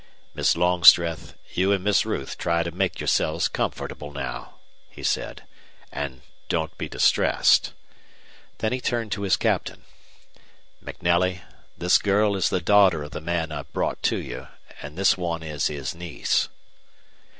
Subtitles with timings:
[0.33, 4.55] "Miss Longstreth, you and Miss Ruth try to make yourselves comfortable now,"
[4.89, 5.43] he said.
[5.91, 7.73] "And don't be distressed."
[8.57, 9.83] Then he turned to his captain.
[10.83, 11.41] "MacNelly,
[11.77, 14.47] this girl is the daughter of the man I've brought to you,
[14.81, 16.49] and this one is his niece."